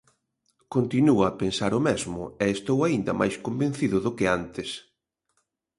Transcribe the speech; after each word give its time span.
Continuo 0.73 1.21
a 1.29 1.35
pensar 1.41 1.71
o 1.79 1.83
mesmo, 1.89 2.21
e 2.43 2.45
estou 2.57 2.77
aínda 2.83 3.13
máis 3.21 3.35
convencido 3.45 3.97
do 4.05 4.11
que 4.17 4.25
antes. 4.39 4.69